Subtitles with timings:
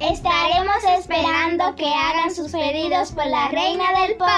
[0.00, 4.28] Estaremos esperando que hagan sus pedidos por la reina del pop.